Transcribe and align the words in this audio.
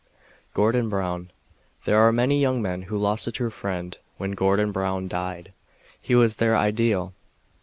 Gordon 0.55 0.89
Brown 0.89 1.29
There 1.83 1.99
are 1.99 2.11
many 2.11 2.41
young 2.41 2.59
men 2.59 2.81
who 2.89 2.97
lost 2.97 3.27
a 3.27 3.31
true 3.31 3.51
friend 3.51 3.95
when 4.17 4.31
Gordon 4.31 4.71
Brown 4.71 5.07
died. 5.07 5.53
He 6.01 6.15
was 6.15 6.37
their 6.37 6.57
ideal. 6.57 7.13